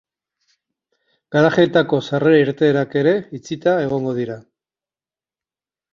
[1.35, 4.43] Garajeetako sarrera-irteerak ere itxita egongo dira.